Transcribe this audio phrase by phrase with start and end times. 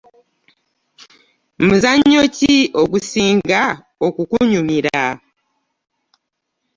[1.65, 3.61] Muzanyo ki ogusinga
[4.07, 5.01] okukunyira?